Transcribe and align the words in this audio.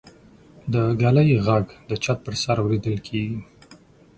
د 0.73 0.75
ږلۍ 1.01 1.29
غږ 1.45 1.65
د 1.89 1.91
چت 2.03 2.17
پر 2.25 2.35
سر 2.43 2.57
اورېدل 2.63 2.97
کېږي. 3.07 3.39